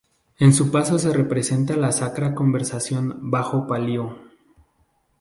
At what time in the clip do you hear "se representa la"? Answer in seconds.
0.97-1.91